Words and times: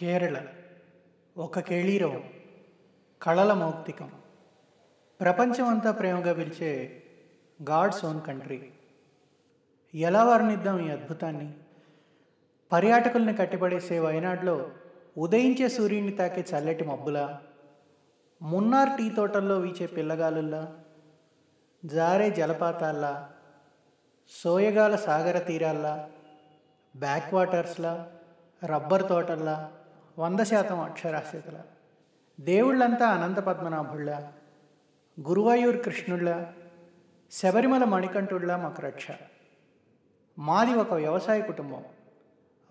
కేరళ 0.00 0.40
ఒక 1.36 1.60
కేళీరవం 1.60 2.24
కళల 3.22 3.52
మౌక్తికం. 3.52 4.10
ప్రపంచమంతా 5.20 5.90
ప్రేమగా 5.90 6.32
పిలిచే 6.32 7.02
గాడ్స్ 7.70 8.04
ఓన్ 8.04 8.22
కంట్రీ. 8.22 8.70
ఎలా 9.94 10.24
వర్ణిద్దాం 10.24 10.86
ఈ 10.86 10.90
అద్భుతాన్ని? 10.90 11.54
పర్యాటకుల్ని 12.72 13.34
కట్టిపడేసే 13.34 13.98
వయనాడులో 13.98 14.70
ఉదయించే 15.18 15.68
సూర్యుడిని 15.68 16.12
తాకే 16.12 16.44
చల్లటి 16.54 16.84
మబ్బులా? 16.84 17.42
మున్నార్ 18.42 18.88
టీ 18.88 19.10
తోటల్లో 19.10 19.58
వీచే 19.58 19.86
పిల్లగాలుల్లా? 19.86 20.78
జారే 21.84 22.30
జలపాతాల్లా? 22.30 23.30
సోయగాల 24.28 24.96
సాగర 24.96 25.38
తీరాల్లా? 25.38 26.10
Back 26.96 27.34
వాటర్స్లా 27.34 28.10
rubber 28.64 29.08
తోటల్లా? 29.08 29.72
వంద 30.20 30.40
శాతం 30.40 30.80
అక్షరాస్యతల. 30.80 31.62
దేవుళ్ళంతా 32.40 33.06
అనంత 33.06 33.36
పద్మనాభుళ్ళ 33.36 34.10
గురువాయూర్ 35.20 35.84
కృష్ణుళ్ళ 35.84 36.46
శబరిమల 37.30 37.84
మణికంఠుళ్ళ 37.84 38.56
మాకు 38.56 38.82
రక్ష 38.82 39.06
మాది 40.38 40.74
ఒక 40.74 40.92
వ్యవసాయ 40.92 41.40
కుటుంబం. 41.40 41.84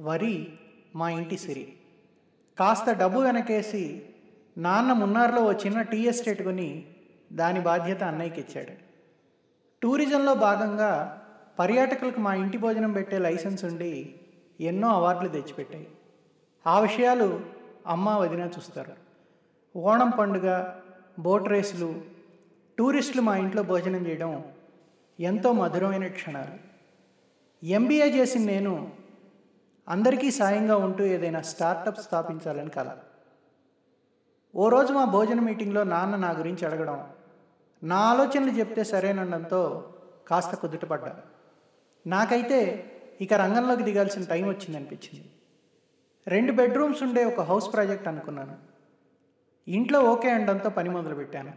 వరి 0.02 0.48
మా 0.96 1.10
ఇంటి 1.10 1.38
సిరి. 1.38 1.74
కాస్త 2.60 2.92
డబ్బు 2.92 3.20
వెనకేసి 3.20 4.10
నాన్న 4.58 4.94
మున్నార్లో 4.94 5.42
ఓ 5.42 5.52
చిన్న 5.52 5.82
టీ 5.82 5.98
ఎస్టేట్ 5.98 6.44
కొని 6.44 6.86
దాని 7.34 7.60
బాధ్యత 7.60 8.04
అన్నయ్యకి 8.04 8.42
ఇచ్చాడు. 8.42 8.72
టూరిజంలో 9.82 10.34
భాగంగా 10.34 11.22
పర్యాటకులకు 11.60 12.20
మా 12.20 12.34
ఇంటి 12.34 12.58
భోజనం 12.58 12.92
పెట్టే 12.92 13.18
లైసెన్స్ 13.18 13.66
ఉండి 13.66 14.20
ఎన్నో 14.62 14.88
అవార్డులు 14.88 15.30
తెచ్చిపెట్టాయి. 15.30 15.88
ఆ 16.68 16.80
విషయాలు 16.80 17.40
అమ్మ 17.88 18.10
వదిన 18.10 18.40
చూస్తారు. 18.40 18.94
ఓణం 19.76 20.10
పండుగ 20.10 20.76
బోట్ 21.20 21.48
రేసులు 21.48 22.02
టూరిస్టులు 22.78 23.22
మా 23.22 23.36
ఇంట్లో 23.36 23.64
భోజనం 23.64 24.08
చేయడం 24.08 24.44
ఎంతో 25.20 25.54
మధురమైన 25.54 26.08
క్షణాలు. 26.08 26.56
ఎంబీఏ 27.64 28.10
చేసిన 28.10 28.46
నేను 28.46 28.92
అందరికీ 29.90 30.32
సాయంగా 30.32 30.76
ఉంటూ 30.76 31.04
ఏదైనా 31.04 31.42
స్టార్టప్ 31.42 31.98
స్థాపించాలని 31.98 32.70
కల. 32.70 32.98
ఓ 34.56 34.70
రోజు 34.70 34.94
మా 34.94 35.06
భోజన 35.06 35.40
మీటింగ్లో 35.40 35.84
నాన్న 35.84 36.16
నా 36.16 36.32
గురించి 36.32 36.66
అడగడం 36.66 37.00
నా 37.84 37.98
ఆలోచనలు 37.98 38.52
చెప్తే 38.52 38.84
సరేనడంతో 38.84 39.94
కాస్త 40.28 40.56
కుదుటపడ్డా 40.56 41.16
నాకైతే 42.08 42.60
ఇక 43.22 43.34
రంగంలోకి 43.34 43.84
దిగాల్సిన 43.84 44.24
టైం 44.24 44.48
వచ్చిందనిపించింది. 44.48 45.30
రెండు 46.28 46.52
బెడ్రూమ్స్ 46.52 47.04
ఉండే 47.04 47.26
ఒక 47.26 47.42
హౌస్ 47.42 47.74
ప్రాజెక్ట్ 47.74 48.08
అనుకున్నాను. 48.08 48.56
ఇంట్లో 49.68 50.00
ఓకే 50.02 50.30
అనడంతో 50.30 50.70
పని 50.70 50.90
మొదలుపెట్టాను. 50.90 51.54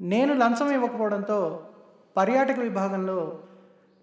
నేను 0.00 0.34
లంచం 0.34 0.72
ఇవ్వకపోవడంతో 0.72 1.68
పర్యాటక 2.16 2.58
విభాగంలో 2.58 3.42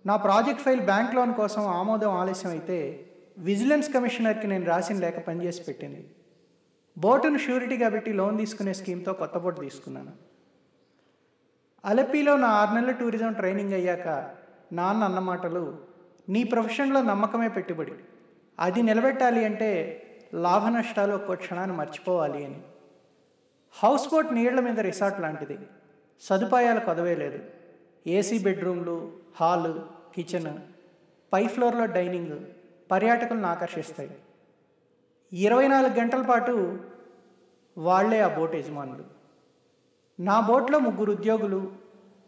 నా 0.06 0.16
ప్రాజెక్ట్ 0.16 0.62
ఫైల్ 0.62 0.82
బ్యాంక్ 0.82 1.16
లోన్ 1.16 1.34
కోసం 1.34 1.68
ఆమోదం 1.68 2.10
ఆలస్యం 2.10 2.52
అయితే 2.52 3.06
విజిలెన్స్ 3.38 3.94
కమిషనర్కి 3.94 4.48
నేను 4.48 4.66
రాసిన 4.66 4.98
లేఖ 4.98 5.20
పనిచేసి 5.20 5.64
పెట్టింది. 5.64 6.10
బోటును 6.98 7.38
షూరిటీగా 7.38 7.90
పెట్టి 7.90 8.14
లోన్ 8.14 8.38
తీసుకునే 8.38 8.74
స్కీమ్తో 8.74 9.14
కొత్త 9.14 9.38
బోటు 9.38 9.62
తీసుకున్నాను. 9.62 10.12
అలపిలో 11.86 12.38
నా 12.38 12.48
ఆరు 12.48 12.76
నెలల 12.76 12.92
టూరిజం 12.92 13.34
ట్రైనింగ్ 13.34 13.74
అయ్యాక 13.74 14.08
నాన్న 14.74 15.04
అన్న 15.04 15.20
మాటలు 15.20 15.78
నీ 16.30 16.44
ప్రొఫెషన్లో 16.44 17.02
నమ్మకమే 17.02 17.48
పెట్టుబడి. 17.48 17.94
అది 18.60 18.82
నిలబెట్టాలి 18.82 19.46
అంటే 19.46 19.70
లాభ 20.34 20.68
నష్టాలు 20.68 21.14
ఒక్కో 21.14 21.36
క్షణాన్ని 21.36 21.78
మర్చిపోవాలి 21.78 22.46
అని. 22.46 22.62
హౌస్ 23.84 24.08
బోట్ 24.08 24.34
నీళ్ళ 24.34 24.60
మీద 24.60 24.80
రిసార్ట్ 24.80 25.22
లాంటిది. 25.22 25.58
సదుపాయాలు 26.22 26.80
కొదవే 26.80 27.16
లేదు 27.16 27.40
ఏసీ 28.08 28.40
బెడ్రూమ్లు 28.40 29.12
హాలు 29.36 29.86
కిచెన్ 30.16 30.58
పై 31.34 31.48
ఫ్లోర్లో 31.48 31.86
డైనింగ్ 31.86 32.46
పర్యాటకులను 32.92 33.48
ఆకర్షిస్తాయి. 33.48 34.12
ఇరవై 35.34 35.68
నాలుగు 35.68 35.94
గంటల 35.94 36.22
పాటు 36.22 36.80
వాళ్ళే 37.78 38.20
ఆ 38.22 38.38
బోట్ 38.38 38.56
యజమానులు. 38.56 39.04
నా 40.20 40.40
బోట్లో 40.40 40.80
ముగ్గురు 40.80 41.12
ఉద్యోగులు 41.12 41.72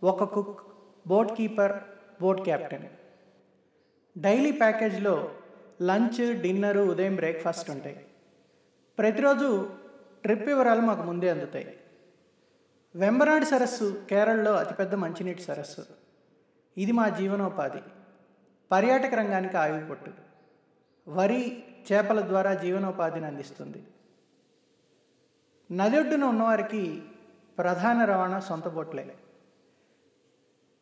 ఒక 0.04 0.24
cook 0.24 0.60
boat 1.08 1.32
keeper 1.38 1.72
boat 2.22 2.42
captain. 2.42 2.86
Daily 4.18 4.52
ప్యాకేజ్లో 4.52 5.30
lunch 5.82 6.42
dinner 6.42 6.80
ఉదయం 6.80 7.16
బ్రేక్ఫాస్ట్ 7.16 7.70
ఉంటాయి. 7.70 8.06
ప్రతిరోజు 8.98 9.70
ట్రిప్ 10.22 10.46
వివరాలు 10.46 10.82
మాకు 10.82 11.02
ముందే 11.02 11.30
అందుతాయి. 11.30 11.80
వెంబనాడు 12.96 13.46
సరస్సు 13.46 14.06
కేరళలో 14.10 14.54
అతిపెద్ద 14.54 14.96
మంచినీటి 14.96 15.42
సరస్సు. 15.42 15.86
ఇది 16.78 16.92
మా 16.92 17.10
జీవనోపాధి. 17.10 17.80
పర్యాటక 18.72 19.14
రంగానికి 19.14 19.58
ఆయుపట్టు 19.58 20.12
వరి 21.08 21.64
చేపల 21.92 22.22
ద్వారా 22.22 22.54
జీవనోపాధిని 22.54 23.26
అందిస్తుంది. 23.26 23.84
నది 25.72 26.00
ఒడ్డున 26.00 26.24
ఉన్నవారికి 26.24 27.02
ప్రధాన 27.58 28.06
రవాణా 28.06 28.40
సొంత 28.40 28.68
బోట్లే. 28.68 29.16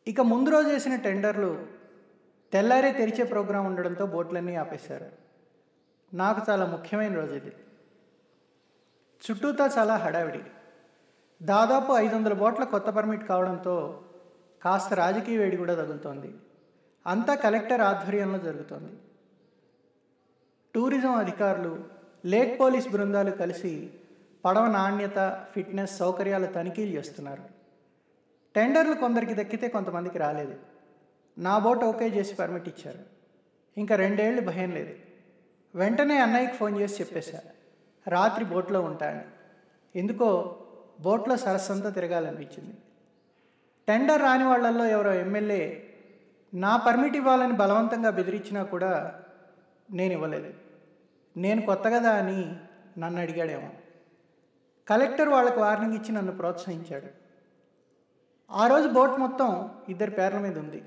ఇక 0.08 0.22
ముందు 0.22 0.50
రోజు 0.50 0.68
వేసిన 0.68 0.96
టెండర్లు 0.96 1.79
తెల్లారే 2.54 2.92
తెరిచే 2.92 3.24
ప్రోగ్రాం 3.24 3.66
ఉండడంతో 3.66 4.06
బోట్లన్నీ 4.06 4.56
ఆపేశారు. 4.56 5.06
నాకు 6.14 6.52
చాలా 6.52 6.66
ముఖ్యమైన 6.66 7.16
రోజు 7.16 7.34
ఇది. 7.34 7.52
చుట్టూతా 9.32 9.70
చాలా 9.78 9.96
హడావిడి. 9.96 10.40
దాదాపు 11.44 11.94
ఐదు 11.94 12.16
వందల 12.16 12.34
బోట్ల 12.34 12.64
కొత్త 12.64 12.90
పర్మిట్ 12.90 13.28
కావడంతో 13.28 14.04
కాస్త 14.62 14.94
రాజకీయ 14.94 15.38
వేడి 15.38 15.58
కూడా 15.58 15.76
తగులుతోంది. 15.76 16.36
అంతా 17.08 17.36
కలెక్టర్ 17.36 17.82
ఆధ్వర్యంలో 17.82 18.40
జరుగుతోంది. 18.40 18.94
టూరిజం 20.76 21.12
అధికారులు 21.12 21.84
లేక్ 22.26 22.60
పోలీస్ 22.60 22.90
బృందాలు 22.90 23.32
కలిసి 23.32 23.94
పడవ 24.46 24.68
నాణ్యత 24.68 25.46
ఫిట్నెస్ 25.54 25.98
సౌకర్యాలు 25.98 26.46
తనిఖీలు 26.46 26.98
చేస్తున్నారు. 26.98 27.44
టెండర్లు 28.56 28.94
కొందరికి 28.94 29.34
దక్కితే 29.34 29.68
కొంతమందికి 29.68 30.18
రాలేదు. 30.18 30.79
నా 31.40 31.58
బోట్ 31.58 31.84
ఓకే 31.84 32.08
చేసి 32.08 32.36
పర్మిట్ 32.36 32.68
ఇచ్చారు. 32.68 33.00
ఇంకా 33.78 33.96
రెండేళ్ళు 33.96 34.42
భయం 34.42 34.72
లేదు. 34.72 34.94
వెంటనే 35.76 36.18
అన్నయ్యకి 36.18 36.54
ఫోన్ 36.54 36.82
చేసి 36.82 37.02
చెప్పేశా. 37.02 37.40
రాత్రి 38.08 38.46
బోట్లో 38.46 38.82
ఉంటాను 38.82 39.22
ఎందుకో 39.98 40.58
బోట్లో 41.02 41.38
సరస్సంతా 41.38 41.90
తిరగాలనిపించింది. 41.90 42.76
టెండర్ 43.88 44.22
రాని 44.22 44.44
వాళ్ళల్లో 44.44 44.86
ఎవరో 44.86 45.14
ఎమ్మెల్యే 45.14 45.94
నా 46.54 46.78
పర్మిట్ 46.78 47.16
ఇవ్వాలని 47.16 47.54
బలవంతంగా 47.54 48.10
బెదిరించినా 48.10 48.64
కూడా 48.64 49.22
నేను 49.92 50.14
ఇవ్వలేదు. 50.14 50.54
నేను 51.38 51.62
కొత్త 51.62 51.84
కదా 51.88 52.12
అని 52.12 52.56
నన్ను 53.00 53.22
అడిగాడేమో. 53.22 53.70
కలెక్టర్ 54.88 55.30
వాళ్ళకు 55.30 55.60
వార్నింగ్ 55.60 55.94
ఇచ్చి 55.94 56.12
నన్ను 56.12 56.32
ప్రోత్సహించాడు. 56.32 57.08
ఆ 58.52 58.68
రోజు 58.68 58.88
బోట్ 58.88 59.12
మొత్తం 59.12 59.70
ఇద్దరి 59.90 60.12
పేర్ల 60.12 60.40
మీద 60.40 60.60
ఉంది. 60.60 60.84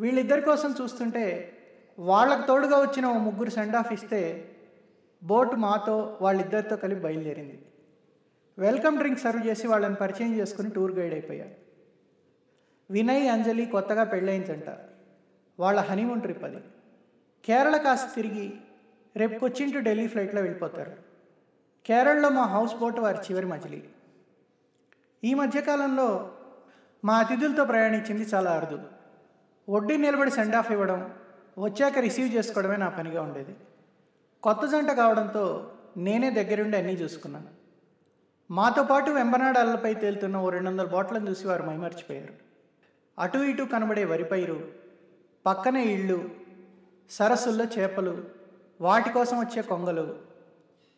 వీళ్ళిద్దరి 0.00 0.40
కోసం 0.40 0.74
చూస్తుంటే 0.80 1.52
వాళ్ళకు 1.98 2.46
తోడుగా 2.46 2.80
వచ్చిన 2.80 3.06
ఓ 3.06 3.18
ముగ్గురు 3.18 3.50
సెండ్ 3.50 3.76
ఆఫ్ 3.76 3.92
ఇస్తే 3.92 4.50
బోట్ 5.22 5.56
మాతో 5.56 6.18
వాళ్ళిద్దరితో 6.22 6.76
కలిపి 6.76 7.00
బయలుదేరింది. 7.00 7.62
వెల్కమ్ 8.58 8.98
డ్రింక్ 8.98 9.20
సర్వ్ 9.20 9.46
చేసి 9.46 9.66
వాళ్ళని 9.66 9.94
పరిచయం 9.94 10.34
చేసుకుని 10.34 10.70
టూర్ 10.70 10.92
గైడ్ 10.92 11.14
అయిపోయారు. 11.14 11.50
వినయ్ 12.90 13.30
అంజలి 13.30 13.66
కొత్తగా 13.66 14.04
పెళ్ళయిందంట. 14.04 14.78
వాళ్ళ 15.60 15.80
హనీమూన్ 15.80 16.20
ట్రిప్ 16.20 16.44
అది. 16.44 16.62
కేరళ 17.44 17.76
కాస్త 17.76 18.08
తిరిగి 18.14 18.52
రేపు 19.16 19.38
కొచ్చిన్ 19.38 19.72
టు 19.72 19.78
ఢిల్లీ 19.78 20.06
ఫ్లైట్లో 20.06 20.40
వెళ్ళిపోతారు. 20.40 20.92
కేరళలో 21.86 22.28
మా 22.28 22.42
హౌస్ 22.42 22.74
బోట్ 22.74 23.00
వారి 23.00 23.18
చివరి 23.18 23.46
మజిలీ. 23.46 23.82
ఈ 25.24 25.34
మధ్యకాలంలో 25.34 26.32
మా 27.04 27.18
అతిథులతో 27.18 27.64
ప్రయాణించింది 27.64 28.22
చాలా 28.22 28.50
అరుదు. 28.50 28.99
వడ్డీ 29.70 29.96
నిలబడి 29.96 30.30
సెండ్ 30.30 30.54
ఆఫ్ 30.54 30.72
ఇవ్వడం 30.72 31.14
వచ్చాక 31.58 31.98
రిసీవ్ 31.98 32.34
చేసుకోవడమే 32.34 32.76
నా 32.76 32.88
పనిగా 32.88 33.22
ఉండేది. 33.22 33.56
కొత్త 34.42 34.66
జంట 34.66 34.90
కావడంతో 34.90 35.72
నేనే 35.96 36.30
దగ్గరుండి 36.30 36.76
అన్నీ 36.76 36.92
చూసుకున్నాను. 36.92 37.50
మాతో 38.50 38.82
పాటు 38.82 39.10
వెంబనాడు 39.10 39.58
అల్లపై 39.58 39.94
తేలుతున్న 39.94 40.36
ఓ 40.36 40.50
రెండు 40.50 40.70
వందల 40.70 40.86
బాట్లను 40.86 41.30
చూసి 41.30 41.46
వారు 41.46 41.62
మైమర్చిపోయారు. 41.62 42.32
అటు 43.18 43.38
ఇటు 43.38 43.62
కనబడే 43.62 44.04
వరి 44.04 44.24
పైరు 44.24 44.68
పక్కనే 45.46 45.84
ఇళ్ళు 45.84 46.30
సరస్సుల్లో 47.10 47.64
చేపలు 47.64 48.24
వాటి 48.80 49.10
కోసం 49.10 49.38
వచ్చే 49.38 49.62
కొంగలు 49.62 50.18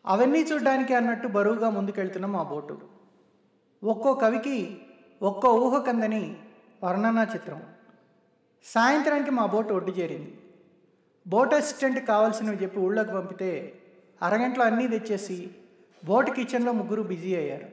అవన్నీ 0.05 0.39
చూడ్డానికి 0.39 0.93
అన్నట్టు 0.93 1.27
బరువుగా 1.27 1.69
ముందుకెళ్తున్న 1.69 2.25
మా 2.25 2.43
బోటు. 2.43 2.81
ఒక్కో 3.83 4.13
కవికి 4.13 4.81
ఒక్కో 5.21 5.49
ఊహకందని 5.53 6.37
వర్ణనా 6.83 7.23
చిత్రం. 7.23 7.63
సాయంత్రానికి 8.65 9.31
మా 9.31 9.45
బోట్ 9.45 9.71
ఒడ్డు 9.71 9.91
చేరింది. 9.91 10.37
బోట్ 11.27 11.53
అసిస్టెంట్ 11.53 12.07
కావాల్సినవి 12.07 12.55
చెప్పి 12.55 12.79
ఊళ్ళోకి 12.79 13.11
పంపితే 13.11 13.79
అరగంటలో 14.21 14.65
అన్నీ 14.65 14.87
తెచ్చేసి 14.87 15.49
బోట్ 16.05 16.29
కిచెన్లో 16.29 16.71
ముగ్గురు 16.71 17.01
బిజీ 17.01 17.35
అయ్యారు. 17.35 17.67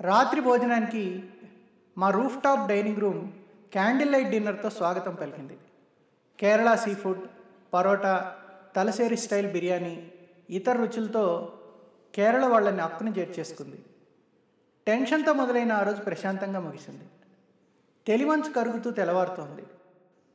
రాత్రి 0.00 0.40
భోజనానికి 0.40 1.22
మా 1.98 2.10
roof 2.10 2.42
top 2.42 2.68
dining 2.68 2.96
room 2.96 3.32
candle 3.72 4.12
light 4.12 4.28
డిన్నర్తో 4.28 4.70
స్వాగతం 4.70 5.14
పలికింది. 5.14 5.58
Kerala 6.38 6.74
sea 6.74 6.94
food 6.94 7.20
parotta 7.74 8.36
Thalassery 8.76 9.16
style 9.16 9.52
biryani 9.52 10.12
ఇతర 10.50 10.72
రుచులతో 10.72 11.52
కేరళ 12.14 12.44
వాళ్ళని 12.46 12.82
అక్కుని 12.82 13.10
చేర్చేసుకుంది. 13.10 13.84
టెన్షన్తో 14.86 15.32
మొదలైన 15.32 15.72
ఆ 15.72 15.82
రోజు 15.82 16.00
ప్రశాంతంగా 16.02 16.60
ముగిసింది. 16.60 17.04
తెలివంచు 18.06 18.52
కరుగుతూ 18.52 18.90
తెల్లవారుతోంది. 18.90 19.62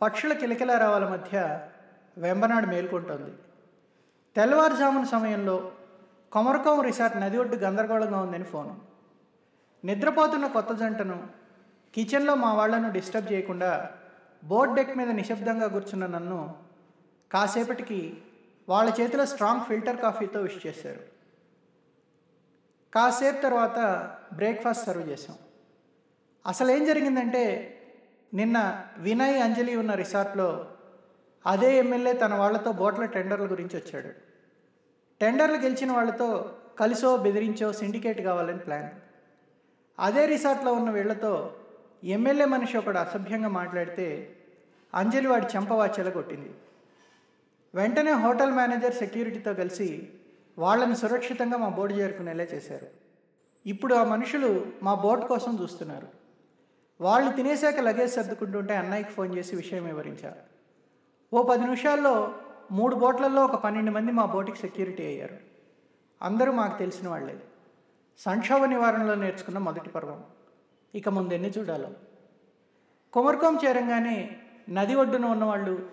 పక్షుల 0.01 0.34
కిలకిల 0.34 0.78
రావాల 0.78 1.07
మధ్య 1.07 1.68
వెంబనాడు 2.18 2.66
మేల్కొంటోంది. 2.66 3.31
తెల్లవారుజామున 4.36 5.04
సమయంలో 5.04 5.72
కొమరకోం 6.31 6.81
రిసార్ట్ 6.81 7.18
నది 7.18 7.38
ఒడ్డు 7.38 7.56
గందరగోళంగా 7.56 8.19
ఉందని 8.19 8.44
ఫోను. 8.44 8.78
నిద్రపోతున్న 9.86 10.48
కొత్త 10.48 10.72
జంటను 10.72 11.28
కిచెన్లో 11.94 12.36
మా 12.36 12.54
వాళ్ళను 12.54 12.92
డిస్టర్బ్ 12.92 13.31
చేయకుండా 13.31 13.90
బోర్డ్ 14.44 14.75
డెక్ 14.75 14.98
మీద 14.98 15.10
నిశ్శబ్దంగా 15.10 15.68
కూర్చున్న 15.68 16.06
నన్ను 16.06 16.56
కాసేపటికి 17.31 18.18
వాళ్ళ 18.69 18.94
చేతిలో 19.01 19.25
స్ట్రాంగ్ 19.25 19.62
ఫిల్టర్ 19.62 20.01
కాఫీతో 20.01 20.39
విష్ 20.39 20.68
చేశారు. 20.68 21.00
కాసేపు 22.94 23.42
తర్వాత 23.42 23.80
బ్రేక్ఫాస్ట్ 24.34 24.86
సర్వ్ 24.86 25.10
చేసాం 25.10 25.36
అసలు 26.48 26.72
ఏం 26.72 26.86
జరిగిందంటే 26.86 27.44
నిన్న 28.34 28.86
వినయ్ 28.98 29.42
అంజలి 29.42 29.76
ఉన్న 29.76 29.94
రిసార్ట్లో 29.94 30.68
అదే 31.46 31.78
ఎమ్మెల్యే 31.78 32.14
తన 32.14 32.34
వాళ్ళతో 32.34 32.72
బోట్ల 32.72 33.06
టెండర్ల 33.06 33.46
గురించి 33.46 33.80
వచ్చాడు. 33.80 34.10
టెండర్లు 35.22 35.58
గెలిచిన 35.58 35.92
వాళ్ళతో 35.92 36.56
కలిసో 36.80 37.18
బెదిరించో 37.18 37.74
సిండికేట్ 37.74 38.22
కావాలని 38.22 38.60
ప్లాన్. 38.60 38.90
అదే 40.00 40.26
రిసార్ట్లో 40.26 40.74
ఉన్న 40.74 40.90
వీళ్ళతో 40.90 41.56
ఎమ్మెల్యే 42.04 42.46
మనిషి 42.46 42.78
ఒకడు 42.78 42.98
అసభ్యంగా 42.98 43.48
మాట్లాడితే 43.48 44.36
అంజలి 44.94 45.28
వాడి 45.28 45.46
చెంపవాచెల 45.46 46.10
కొట్టింది. 46.10 46.54
వెంటనే 47.76 48.12
హోటల్ 48.12 48.52
మేనేజర్ 48.52 48.94
సెక్యూరిటీతో 48.94 49.54
కలిసి 49.54 50.10
వాళ్ళని 50.58 50.96
సురక్షితంగా 50.96 51.58
మా 51.58 51.70
బోర్డు 51.70 51.96
చేరుకునేలా 51.96 52.44
చేశారు. 52.44 52.88
ఇప్పుడు 53.66 53.94
ఆ 53.96 54.04
మనుషులు 54.04 54.66
మా 54.84 54.94
బోట్ 54.94 55.22
కోసం 55.22 55.58
చూస్తున్నారు. 55.62 56.23
వాళ్ళు 57.01 57.31
తినేశాక 57.31 57.80
లగేజ్ 57.80 58.13
సర్దుకుంటుంటే 58.13 58.75
అన్నయ్యకి 58.75 59.10
ఫోన్ 59.10 59.38
చేసి 59.38 59.56
విషయం 59.56 59.86
వివరించారు. 59.86 60.36
ఓ 61.34 61.44
పది 61.44 61.62
నిమిషాల్లో 61.62 62.36
మూడు 62.72 62.95
బోట్లలో 62.95 63.45
ఒక 63.45 63.56
పన్నెండు 63.56 63.92
మంది 63.92 64.12
మా 64.12 64.25
బోటికి 64.25 64.57
సెక్యూరిటీ 64.57 65.06
అయ్యారు. 65.06 65.38
అందరూ 66.22 66.51
మాకు 66.51 66.80
తెలిసిన 66.80 67.10
వాళ్ళే. 67.10 67.40
సంక్షోభ 68.18 68.63
నివారణలో 68.63 69.16
నేర్చుకున్న 69.16 69.57
మొదటి 69.57 69.90
పర్వం. 69.90 70.24
ఇక 70.95 71.10
ముందెన్ని 71.10 71.50
చూడాలో. 71.50 71.90
కొమర్కోం 73.13 73.60
చేరంగానే 73.66 74.36
నది 74.69 74.96
ఒడ్డున 74.96 75.25
ఉన్నవాళ్ళు 75.25 75.89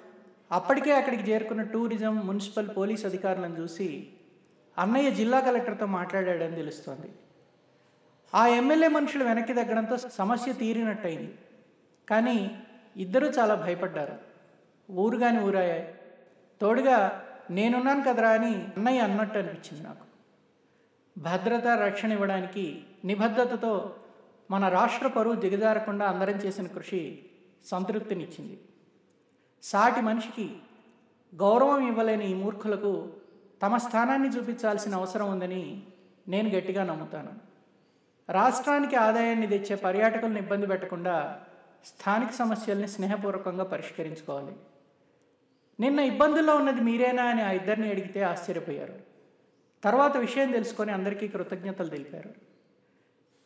అప్పటికే 0.52 0.92
అక్కడికి 0.92 1.30
చేరుకున్న 1.30 1.62
టూరిజం 1.62 2.26
మున్సిపల్ 2.26 2.68
పోలీస్ 2.76 3.04
అధికారులను 3.04 3.58
చూసి 3.58 4.08
అన్నయ్య 4.78 5.10
జిల్లా 5.10 5.40
కలెక్టర్తో 5.40 5.86
మాట్లాడాడని 5.86 6.56
తెలుస్తోంది. 6.56 7.12
ఆ 8.34 8.46
ఎమ్మెల్యే 8.46 8.88
మనుషులు 8.88 9.24
వెనక్కి 9.24 9.54
తగ్గడంతో 9.54 9.96
సమస్య 9.96 10.52
తీరినట్టయింది. 10.52 11.38
కానీ 12.10 12.62
ఇద్దరూ 12.96 13.26
చాలా 13.26 13.54
భయపడ్డారు. 13.54 14.18
ఊరు 14.92 15.18
కాని 15.18 15.40
ఊరాయాయి 15.40 15.94
తోడుగా 16.60 17.26
నేనున్నాను 17.50 18.02
కదరా 18.02 18.30
అని 18.30 18.54
అన్నయ్య 18.54 19.00
అన్నట్టు 19.00 19.38
అనిపించింది 19.38 19.84
నాకు. 19.84 20.10
భద్రత 21.18 21.66
రక్షణ 21.66 22.12
ఇవ్వడానికి 22.12 22.82
నిబద్ధతతో 23.04 23.96
మన 24.50 24.68
రాష్ట్ర 24.68 25.06
పరువు 25.06 25.34
దిగజారకుండా 25.34 26.06
అందరం 26.06 26.34
చేసిన 26.34 26.66
కృషి 26.66 27.18
సంతృప్తినిచ్చింది. 27.64 28.60
సాటి 29.62 30.00
మనిషికి 30.00 30.56
గౌరవం 31.34 31.88
ఇవ్వలేని 31.88 32.30
ఈ 32.30 32.34
మూర్ఖులకు 32.34 33.08
తమ 33.62 33.76
స్థానాన్ని 33.76 34.28
చూపించాల్సిన 34.28 34.94
అవసరం 34.94 35.30
ఉందని 35.30 35.82
నేను 36.28 36.50
గట్టిగా 36.50 36.84
నమ్ముతాను. 36.84 37.49
రాష్ట్రానికి 38.30 38.96
ఆదాయాన్ని 38.96 39.46
తెచ్చే 39.46 39.76
పర్యాటకులను 39.76 40.38
ఇబ్బంది 40.38 40.66
పెట్టకుండా 40.66 41.40
స్థానిక 41.84 42.30
సమస్యల్ని 42.30 42.88
స్నేహపూర్వకంగా 42.88 43.64
పరిష్కరించుకోవాలి. 43.64 44.56
నిన్న 45.80 46.00
ఇబ్బందుల్లో 46.00 46.56
ఉన్నది 46.56 46.80
మీరేనా 46.80 47.22
అని 47.22 47.42
ఆ 47.42 47.50
ఇద్దరిని 47.50 47.90
అడిగితే 47.90 48.22
ఆశ్చర్యపోయారు. 48.22 48.94
తర్వాత 49.84 50.16
విషయం 50.16 50.50
తెలుసుకొని 50.50 50.92
అందరికీ 50.92 51.28
కృతజ్ఞతలు 51.28 51.88
తెలిపారు. 51.88 52.30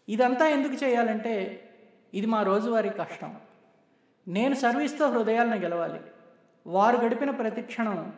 ఇదంతా 0.08 0.48
ఎందుకు 0.48 0.84
చేయాలంటే 0.84 1.64
ఇది 2.14 2.26
మా 2.26 2.42
రోజువారీ 2.42 2.88
కష్టం. 2.88 3.36
నేను 4.28 4.54
సర్వీస్తో 4.54 5.10
హృదయాలను 5.10 5.56
గెలవాలి. 5.56 6.00
వారు 6.66 6.96
గడిపిన 6.96 7.30
ప్రతి 7.30 7.62
క్షణం 7.62 8.12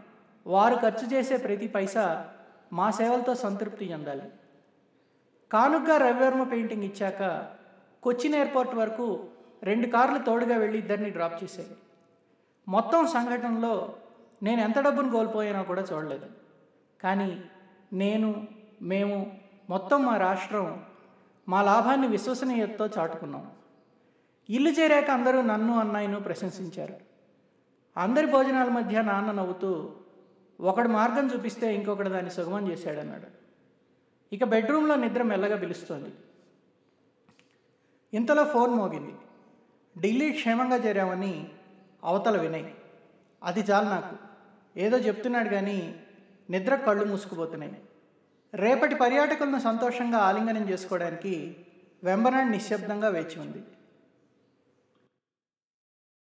వారు 0.46 0.76
ఖర్చు 0.76 1.08
చేసే 1.12 1.36
ప్రతి 1.36 1.68
పైసా 1.68 2.28
మా 2.72 2.90
సేవలతో 2.90 3.34
సంతృప్తి 3.34 3.92
చెందాలి. 3.92 4.22
కానుగ్గా 5.52 5.96
రవివర్మ 5.96 6.42
పెయింటింగ్ 6.42 6.82
ఇచ్చాక 6.82 7.52
కొచ్చిన్ 8.02 8.34
ఎయిర్పోర్ట్ 8.34 8.74
వరకు 8.74 9.24
రెండు 9.62 9.86
కార్లు 9.86 10.18
తోడుగా 10.18 10.56
వెళ్ళి 10.56 10.78
ఇద్దరిని 10.78 11.10
డ్రాప్ 11.10 11.44
చేశాయి. 11.44 11.76
మొత్తం 12.68 13.06
సంఘటనలో 13.06 13.94
నేను 14.42 14.60
ఎంత 14.60 14.78
డబ్బును 14.78 15.10
కోల్పోయానో 15.10 15.62
కూడా 15.62 15.84
చూడలేదు. 15.92 16.26
కానీ 17.02 17.40
నేను 17.92 18.48
మేము 18.82 19.40
మొత్తం 19.70 20.02
మా 20.02 20.16
రాష్ట్రం 20.16 20.84
మా 21.48 21.62
లాభాన్ని 21.62 22.08
విశ్వసనీయతతో 22.08 22.88
చాటుకున్నాం. 22.98 23.50
ఇల్లు 24.50 24.70
చేరాక 24.70 25.10
అందరూ 25.10 25.42
నన్ను 25.42 25.78
అన్నయ్యను 25.78 26.20
ప్రశంసించారు. 26.20 26.94
అందరి 27.96 28.26
భోజనాల 28.26 28.68
మధ్య 28.68 29.02
నాన్న 29.02 29.32
నవ్వుతూ 29.32 29.92
ఒకడు 30.60 30.88
మార్గం 30.88 31.30
చూపిస్తే 31.34 31.74
ఇంకొకడు 31.74 32.08
దాన్ని 32.08 32.30
సుగమం 32.30 32.70
చేశాడన్నాడు. 32.70 33.45
ఇక 34.32 34.44
బెడ్రూమ్లో 34.44 34.96
నిద్ర 34.96 35.22
మెల్లగా 35.22 35.56
పిలుస్తోంది. 35.56 36.12
ఇంతలో 38.14 38.44
ఫోన్ 38.44 38.74
మోగింది. 38.74 39.14
ఢిల్లీ 40.00 40.32
క్షేమంగా 40.32 40.76
చేరామని 40.76 41.48
అవతల 42.04 42.40
వినయ్. 42.40 42.70
అది 43.42 43.60
చాలు 43.60 43.86
నాకు. 43.86 44.16
ఏదో 44.76 44.98
చెప్తున్నాడు 44.98 45.48
కానీ 45.48 46.04
నిద్ర 46.50 46.74
కళ్ళు 46.74 47.04
మూసుకుపోతున్నాయి. 47.04 47.76
రేపటి 48.54 48.94
పర్యాటకులను 48.94 49.58
సంతోషంగా 49.58 50.18
ఆలింగనం 50.18 50.68
చేసుకోవడానికి 50.68 51.56
వెంబనాడ్ 52.04 52.50
నిశ్శబ్దంగా 52.50 53.08
వేచి 53.08 53.40
ఉంది. 53.40 53.62